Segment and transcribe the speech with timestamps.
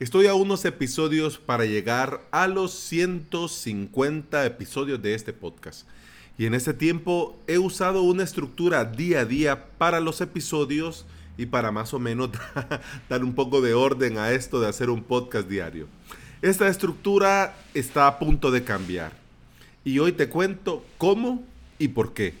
[0.00, 5.86] Estoy a unos episodios para llegar a los 150 episodios de este podcast.
[6.38, 11.04] Y en ese tiempo he usado una estructura día a día para los episodios
[11.36, 12.30] y para más o menos
[13.10, 15.86] dar un poco de orden a esto de hacer un podcast diario.
[16.40, 19.12] Esta estructura está a punto de cambiar.
[19.84, 21.44] Y hoy te cuento cómo
[21.78, 22.32] y por qué.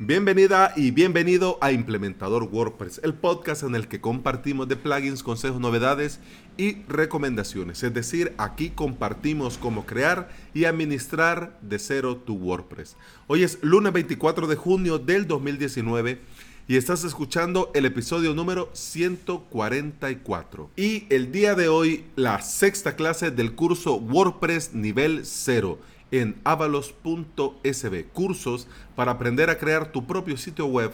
[0.00, 5.60] Bienvenida y bienvenido a Implementador WordPress, el podcast en el que compartimos de plugins, consejos,
[5.60, 6.18] novedades
[6.56, 7.80] y recomendaciones.
[7.84, 12.96] Es decir, aquí compartimos cómo crear y administrar de cero tu WordPress.
[13.28, 16.18] Hoy es lunes 24 de junio del 2019
[16.66, 20.70] y estás escuchando el episodio número 144.
[20.76, 25.78] Y el día de hoy, la sexta clase del curso WordPress nivel 0
[26.10, 30.92] en avalos.sb, cursos para aprender a crear tu propio sitio web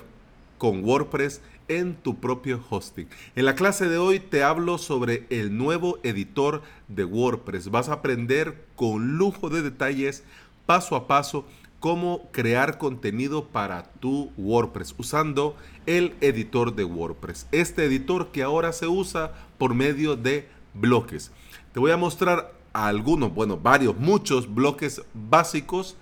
[0.59, 3.09] con WordPress en tu propio hosting.
[3.37, 7.71] En la clase de hoy te hablo sobre el nuevo editor de WordPress.
[7.71, 10.24] Vas a aprender con lujo de detalles,
[10.66, 11.46] paso a paso,
[11.80, 17.46] cómo crear contenido para tu WordPress usando el editor de WordPress.
[17.52, 21.32] Este editor que ahora se usa por medio de bloques.
[21.73, 25.96] Te voy a mostrar algunos, bueno, varios, muchos bloques básicos,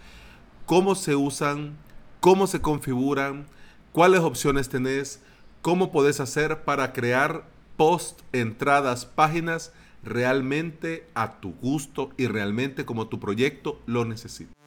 [0.67, 1.79] cómo se usan,
[2.21, 3.47] cómo se configuran,
[3.93, 5.23] cuáles opciones tenés,
[5.63, 7.45] cómo podés hacer para crear
[7.77, 14.58] post, entradas, páginas realmente a tu gusto y realmente como tu proyecto lo necesita.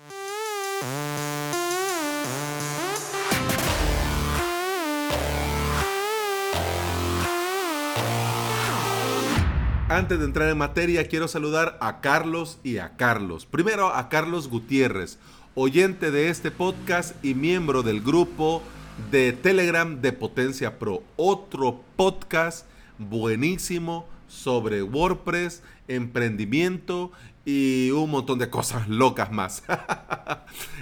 [9.91, 13.45] Antes de entrar en materia, quiero saludar a Carlos y a Carlos.
[13.45, 15.19] Primero a Carlos Gutiérrez,
[15.53, 18.63] oyente de este podcast y miembro del grupo
[19.11, 21.03] de Telegram de Potencia Pro.
[21.17, 22.65] Otro podcast
[22.99, 27.11] buenísimo sobre WordPress, emprendimiento
[27.43, 29.63] y un montón de cosas locas más.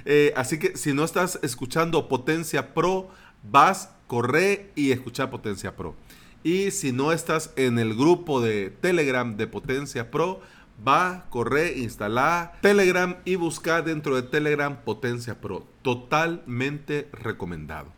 [0.05, 3.09] Eh, así que si no estás escuchando Potencia Pro,
[3.43, 5.95] vas, corre y escucha Potencia Pro.
[6.43, 10.41] Y si no estás en el grupo de Telegram de Potencia Pro,
[10.87, 15.67] va, corre, instala Telegram y busca dentro de Telegram Potencia Pro.
[15.81, 17.91] Totalmente recomendado.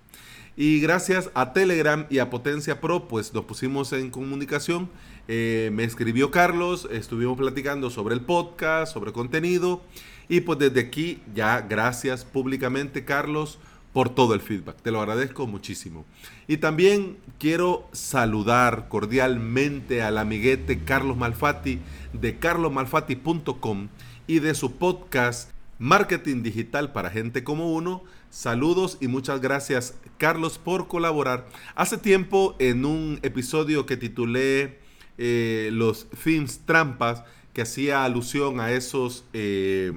[0.57, 4.90] Y gracias a Telegram y a Potencia Pro, pues nos pusimos en comunicación.
[5.28, 9.84] Eh, me escribió Carlos, estuvimos platicando sobre el podcast, sobre contenido.
[10.28, 13.59] Y pues desde aquí ya gracias públicamente Carlos
[13.94, 14.81] por todo el feedback.
[14.81, 16.06] Te lo agradezco muchísimo.
[16.47, 21.79] Y también quiero saludar cordialmente al amiguete Carlos Malfatti
[22.13, 23.90] de carlosmalfatti.com
[24.28, 28.03] y de su podcast Marketing Digital para Gente como Uno.
[28.29, 31.47] Saludos y muchas gracias Carlos por colaborar.
[31.75, 34.79] Hace tiempo en un episodio que titulé
[35.18, 37.23] eh, Los Themes Trampas,
[37.53, 39.91] que hacía alusión a esos eh,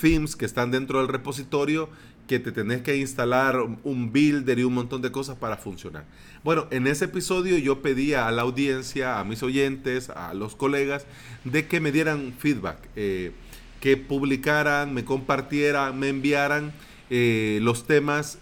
[0.00, 1.88] themes que están dentro del repositorio
[2.28, 6.04] que te tenés que instalar un builder y un montón de cosas para funcionar.
[6.44, 11.06] Bueno, en ese episodio yo pedía a la audiencia, a mis oyentes, a los colegas,
[11.44, 13.32] de que me dieran feedback, eh,
[13.80, 16.72] que publicaran, me compartieran, me enviaran
[17.10, 18.38] eh, los temas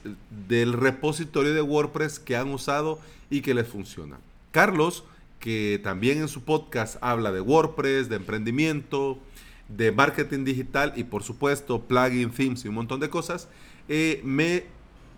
[0.48, 4.19] del repositorio de WordPress que han usado y que les funciona.
[4.50, 5.04] Carlos,
[5.38, 9.19] que también en su podcast habla de WordPress, de emprendimiento,
[9.69, 13.48] de marketing digital y por supuesto plugin, themes y un montón de cosas,
[13.88, 14.64] eh, me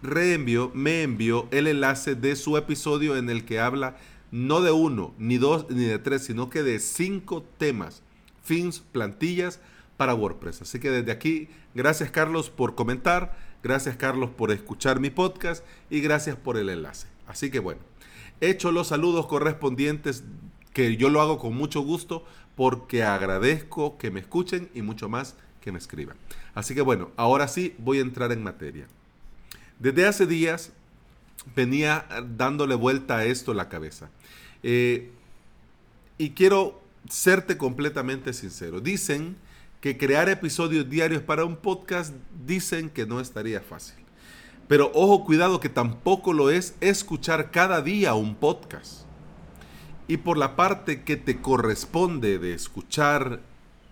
[0.02, 3.96] reenvió, me envió el enlace de su episodio en el que habla
[4.30, 8.02] no de uno, ni dos, ni de tres, sino que de cinco temas,
[8.42, 9.60] fins, plantillas
[9.96, 10.62] para WordPress.
[10.62, 16.00] Así que desde aquí, gracias Carlos por comentar, gracias Carlos por escuchar mi podcast y
[16.00, 17.08] gracias por el enlace.
[17.26, 17.80] Así que bueno,
[18.40, 20.24] hecho los saludos correspondientes,
[20.72, 22.24] que yo lo hago con mucho gusto
[22.54, 26.16] porque agradezco que me escuchen y mucho más que me escriban.
[26.58, 28.88] Así que bueno, ahora sí voy a entrar en materia.
[29.78, 30.72] Desde hace días
[31.54, 32.04] venía
[32.36, 34.10] dándole vuelta a esto la cabeza.
[34.64, 35.12] Eh,
[36.18, 38.80] y quiero serte completamente sincero.
[38.80, 39.36] Dicen
[39.80, 42.12] que crear episodios diarios para un podcast
[42.44, 44.04] dicen que no estaría fácil.
[44.66, 49.02] Pero ojo, cuidado que tampoco lo es escuchar cada día un podcast.
[50.08, 53.42] Y por la parte que te corresponde de escuchar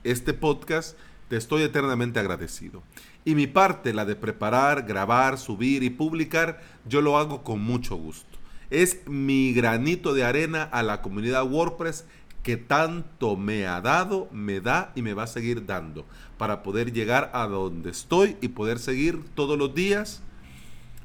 [0.02, 0.98] este podcast,
[1.28, 2.82] te estoy eternamente agradecido.
[3.24, 7.96] Y mi parte, la de preparar, grabar, subir y publicar, yo lo hago con mucho
[7.96, 8.38] gusto.
[8.70, 12.04] Es mi granito de arena a la comunidad WordPress
[12.42, 16.04] que tanto me ha dado, me da y me va a seguir dando
[16.38, 20.22] para poder llegar a donde estoy y poder seguir todos los días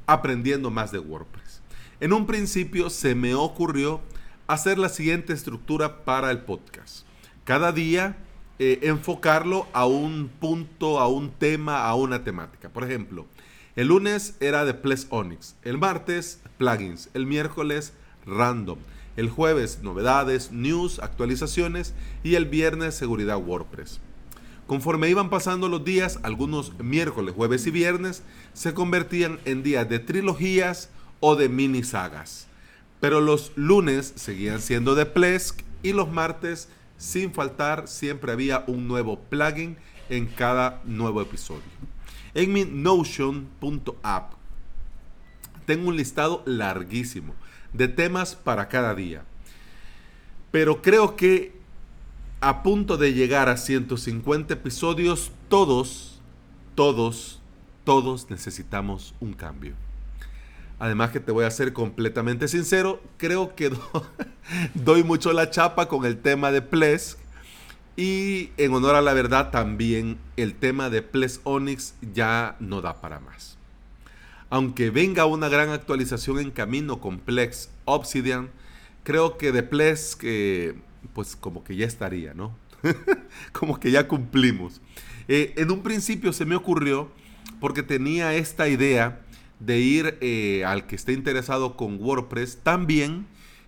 [0.06, 1.62] aprendiendo más de WordPress.
[1.98, 4.00] En un principio se me ocurrió
[4.46, 7.06] hacer la siguiente estructura para el podcast.
[7.44, 8.16] Cada día
[8.64, 12.68] eh, enfocarlo a un punto, a un tema, a una temática.
[12.68, 13.26] Por ejemplo,
[13.74, 17.92] el lunes era de Ples Onyx, el martes plugins, el miércoles
[18.24, 18.78] random,
[19.16, 21.92] el jueves novedades, news, actualizaciones
[22.22, 23.98] y el viernes seguridad WordPress.
[24.68, 28.22] Conforme iban pasando los días, algunos miércoles, jueves y viernes
[28.52, 30.88] se convertían en días de trilogías
[31.18, 32.46] o de mini sagas.
[33.00, 36.68] Pero los lunes seguían siendo de Plesk y los martes,
[37.02, 39.76] sin faltar, siempre había un nuevo plugin
[40.08, 41.64] en cada nuevo episodio.
[42.32, 44.34] En mi Notion.app
[45.66, 47.34] tengo un listado larguísimo
[47.72, 49.24] de temas para cada día.
[50.52, 51.56] Pero creo que
[52.40, 56.20] a punto de llegar a 150 episodios, todos,
[56.76, 57.40] todos,
[57.82, 59.74] todos necesitamos un cambio.
[60.82, 63.70] Además que te voy a ser completamente sincero, creo que
[64.74, 67.18] doy mucho la chapa con el tema de Ples
[67.96, 73.00] y en honor a la verdad también el tema de Ples Onyx ya no da
[73.00, 73.56] para más.
[74.50, 78.50] Aunque venga una gran actualización en camino con Plex Obsidian,
[79.04, 80.74] creo que de Ples que
[81.14, 82.56] pues como que ya estaría, ¿no?
[83.52, 84.80] como que ya cumplimos.
[85.28, 87.08] Eh, en un principio se me ocurrió,
[87.60, 89.20] porque tenía esta idea
[89.64, 93.26] de ir eh, al que esté interesado con WordPress, también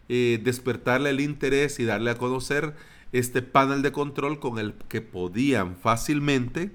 [0.08, 2.75] eh, despertarle el interés y darle a conocer
[3.12, 6.73] este panel de control con el que podían fácilmente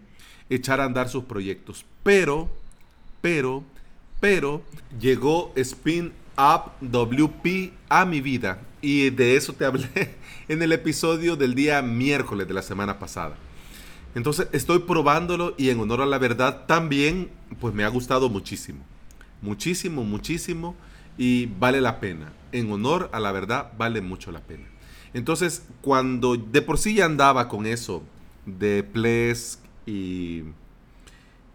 [0.49, 1.85] echar a andar sus proyectos.
[2.01, 2.49] Pero,
[3.21, 3.63] pero,
[4.19, 4.61] pero,
[4.99, 10.15] llegó Spin Up WP a mi vida y de eso te hablé
[10.47, 13.35] en el episodio del día miércoles de la semana pasada.
[14.15, 17.29] Entonces estoy probándolo y en honor a la verdad también
[17.59, 18.83] pues me ha gustado muchísimo.
[19.41, 20.75] Muchísimo, muchísimo
[21.17, 22.31] y vale la pena.
[22.51, 24.65] En honor a la verdad vale mucho la pena.
[25.13, 28.03] Entonces cuando de por sí ya andaba con eso
[28.45, 30.43] de Plesk y,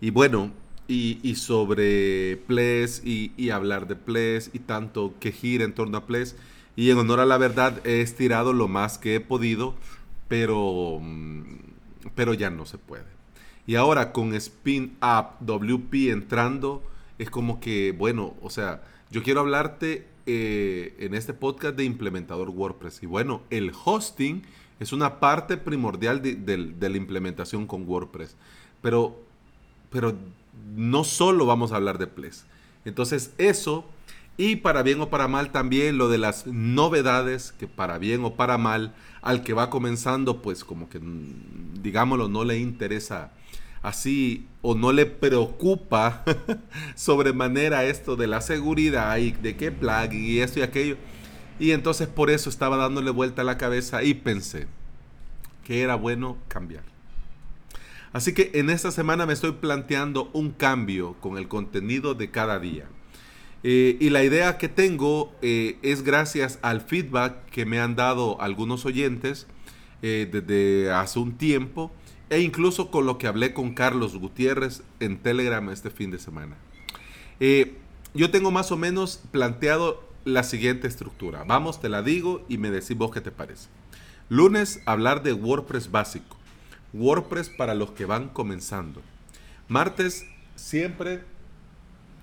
[0.00, 0.52] y bueno,
[0.86, 6.06] y, sobre Ples y, y, hablar de Ples y tanto que gira en torno a
[6.06, 6.36] Ples
[6.76, 9.74] y en honor a la verdad he estirado lo más que he podido,
[10.28, 11.00] pero,
[12.14, 13.04] pero ya no se puede.
[13.66, 16.82] Y ahora con Spin Up WP entrando,
[17.18, 22.50] es como que, bueno, o sea, yo quiero hablarte eh, en este podcast de implementador
[22.50, 23.02] WordPress.
[23.02, 24.42] Y bueno, el hosting
[24.80, 28.36] es una parte primordial de, la implementación con WordPress.
[28.82, 29.20] Pero,
[29.90, 30.14] pero
[30.74, 32.44] no solo vamos a hablar de Ples.
[32.84, 33.84] Entonces, eso
[34.36, 38.34] y para bien o para mal también lo de las novedades, que para bien o
[38.34, 43.32] para mal, al que va comenzando, pues como que, mm, digámoslo, no le interesa
[43.84, 46.24] así o no le preocupa
[46.96, 50.96] sobremanera esto de la seguridad y de qué plugin y esto y aquello.
[51.60, 54.66] Y entonces por eso estaba dándole vuelta a la cabeza y pensé
[55.64, 56.82] que era bueno cambiar.
[58.14, 62.58] Así que en esta semana me estoy planteando un cambio con el contenido de cada
[62.58, 62.86] día.
[63.64, 68.40] Eh, y la idea que tengo eh, es gracias al feedback que me han dado
[68.40, 69.46] algunos oyentes
[70.00, 71.90] eh, desde hace un tiempo
[72.30, 76.56] e incluso con lo que hablé con Carlos Gutiérrez en Telegram este fin de semana.
[78.14, 81.44] yo tengo más o menos planteado la siguiente estructura.
[81.44, 83.68] Vamos, te la digo y me decís vos qué te parece.
[84.28, 86.36] Lunes, hablar de WordPress básico.
[86.92, 89.02] WordPress para los que van comenzando.
[89.68, 91.24] Martes, siempre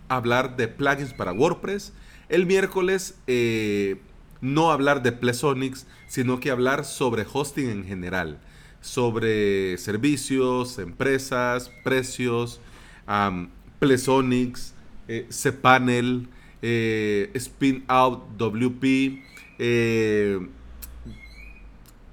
[0.08, 1.94] hablar de plugins para WordPress.
[2.30, 4.00] El miércoles eh,
[4.42, 8.40] no hablar de Plesonics, sino que hablar sobre hosting en general,
[8.82, 12.60] sobre servicios, empresas, precios,
[13.08, 13.48] um,
[13.80, 14.74] Plesonics,
[15.08, 16.28] eh, cPanel,
[16.62, 19.24] eh, Spin Out WP,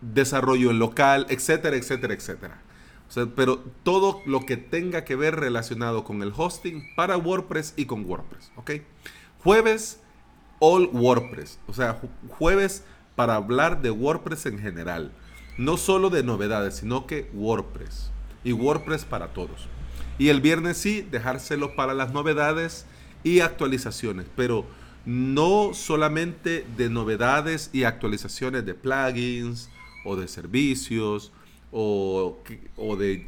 [0.01, 2.69] desarrollo en local, etcétera, etcétera, etcétera
[3.35, 8.05] pero todo lo que tenga que ver relacionado con el hosting para WordPress y con
[8.05, 8.73] WordPress, ¿ok?
[9.43, 10.01] Jueves,
[10.59, 11.59] all WordPress.
[11.67, 12.85] O sea, jueves
[13.17, 15.13] para hablar de WordPress en general.
[15.59, 18.11] No solo de novedades, sino que WordPress.
[18.45, 19.67] Y WordPress para todos.
[20.17, 22.87] Y el viernes sí, dejárselo para las novedades
[23.25, 24.27] y actualizaciones.
[24.37, 24.65] Pero
[25.05, 29.69] no solamente de novedades y actualizaciones de plugins
[30.05, 31.33] o de servicios
[31.73, 32.39] o,
[32.99, 33.27] de,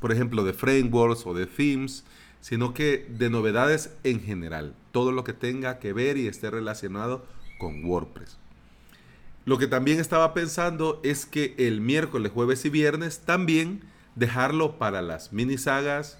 [0.00, 2.04] por ejemplo, de frameworks o de themes,
[2.40, 4.74] sino que de novedades en general.
[4.90, 7.24] Todo lo que tenga que ver y esté relacionado
[7.58, 8.41] con WordPress.
[9.44, 13.80] Lo que también estaba pensando es que el miércoles, jueves y viernes también
[14.14, 16.18] dejarlo para las mini sagas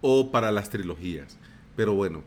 [0.00, 1.36] o para las trilogías.
[1.76, 2.22] Pero bueno,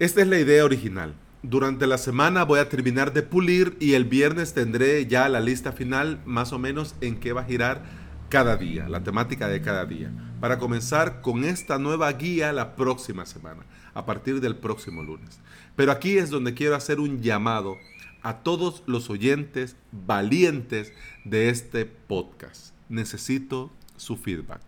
[0.00, 1.14] esta es la idea original.
[1.42, 5.70] Durante la semana voy a terminar de pulir y el viernes tendré ya la lista
[5.70, 7.84] final más o menos en qué va a girar
[8.28, 10.10] cada día, la temática de cada día,
[10.40, 13.62] para comenzar con esta nueva guía la próxima semana,
[13.94, 15.38] a partir del próximo lunes.
[15.76, 17.76] Pero aquí es donde quiero hacer un llamado
[18.22, 20.92] a todos los oyentes valientes
[21.24, 22.72] de este podcast.
[22.88, 24.60] Necesito su feedback.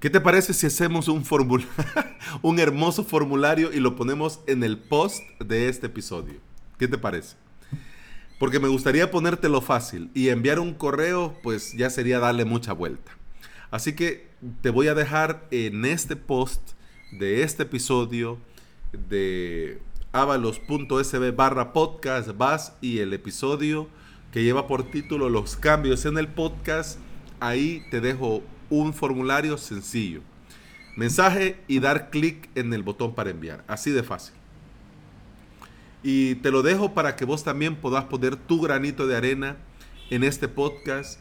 [0.00, 1.24] ¿Qué te parece si hacemos un,
[2.42, 6.34] un hermoso formulario y lo ponemos en el post de este episodio?
[6.78, 7.36] ¿Qué te parece?
[8.38, 13.12] Porque me gustaría ponértelo fácil y enviar un correo, pues ya sería darle mucha vuelta.
[13.70, 14.28] Así que
[14.60, 16.72] te voy a dejar en este post
[17.12, 18.38] de este episodio
[19.08, 19.80] de
[20.16, 23.86] avalos.sb barra podcast, vas y el episodio
[24.32, 26.98] que lleva por título Los cambios en el podcast,
[27.38, 30.22] ahí te dejo un formulario sencillo.
[30.96, 33.62] Mensaje y dar clic en el botón para enviar.
[33.68, 34.34] Así de fácil.
[36.02, 39.56] Y te lo dejo para que vos también puedas poner tu granito de arena
[40.08, 41.20] en este podcast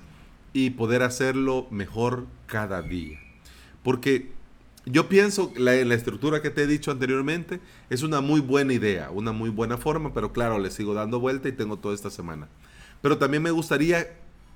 [0.54, 3.20] y poder hacerlo mejor cada día.
[3.84, 4.32] Porque
[4.86, 9.10] yo pienso la, la estructura que te he dicho anteriormente es una muy buena idea,
[9.12, 12.48] una muy buena forma, pero claro, le sigo dando vuelta y tengo toda esta semana.
[13.02, 14.08] Pero también me gustaría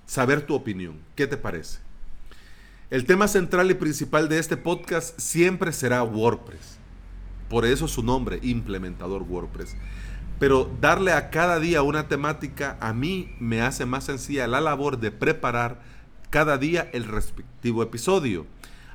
[0.05, 0.97] saber tu opinión.
[1.15, 1.79] ¿Qué te parece?
[2.89, 6.79] El tema central y principal de este podcast siempre será WordPress.
[7.47, 9.75] Por eso su nombre, implementador WordPress.
[10.39, 14.99] Pero darle a cada día una temática a mí me hace más sencilla la labor
[14.99, 15.81] de preparar
[16.31, 18.47] cada día el respectivo episodio.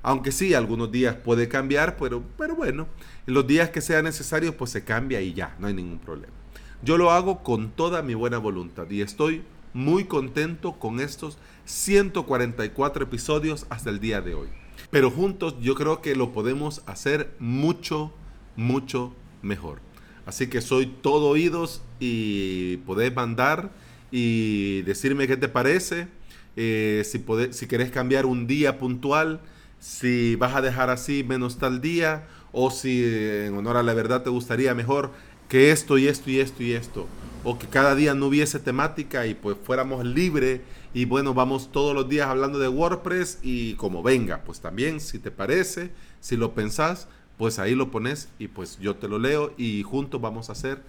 [0.05, 2.87] Aunque sí, algunos días puede cambiar, pero, pero bueno,
[3.27, 6.35] en los días que sea necesario, pues se cambia y ya, no hay ningún problema.
[6.83, 9.43] Yo lo hago con toda mi buena voluntad y estoy
[9.73, 14.49] muy contento con estos 144 episodios hasta el día de hoy.
[14.91, 18.13] Pero juntos yo creo que lo podemos hacer mucho,
[18.57, 19.79] mucho mejor.
[20.27, 23.73] Así que soy todo oídos y podés mandar
[24.11, 26.09] y decirme qué te parece.
[26.57, 29.41] Eh, si, si querés cambiar un día puntual,
[29.85, 34.23] si vas a dejar así menos tal día, o si en honor a la verdad
[34.23, 35.11] te gustaría mejor
[35.51, 37.07] que esto y esto y esto y esto
[37.45, 40.63] o que cada día no hubiese temática y pues fuéramos libres
[40.95, 45.19] y bueno, vamos todos los días hablando de WordPress y como venga, pues también si
[45.19, 49.53] te parece, si lo pensás, pues ahí lo pones y pues yo te lo leo
[49.59, 50.83] y juntos vamos a hacer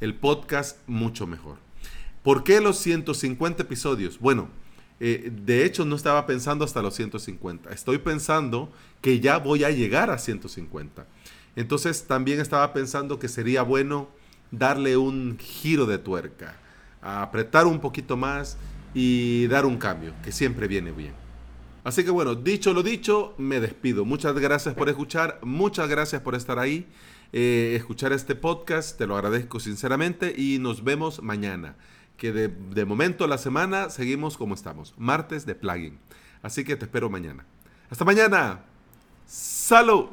[0.00, 1.56] el podcast mucho mejor.
[2.22, 4.18] ¿Por qué los 150 episodios?
[4.18, 4.48] Bueno,
[5.04, 9.70] eh, de hecho no estaba pensando hasta los 150, estoy pensando que ya voy a
[9.70, 11.08] llegar a 150.
[11.56, 14.10] Entonces también estaba pensando que sería bueno
[14.52, 16.54] darle un giro de tuerca,
[17.00, 18.56] apretar un poquito más
[18.94, 21.14] y dar un cambio, que siempre viene bien.
[21.82, 24.04] Así que bueno, dicho lo dicho, me despido.
[24.04, 26.86] Muchas gracias por escuchar, muchas gracias por estar ahí,
[27.32, 31.74] eh, escuchar este podcast, te lo agradezco sinceramente y nos vemos mañana.
[32.22, 35.98] Que de, de momento la semana seguimos como estamos, martes de plugin.
[36.40, 37.44] Así que te espero mañana.
[37.90, 38.60] Hasta mañana.
[39.26, 40.06] Salud.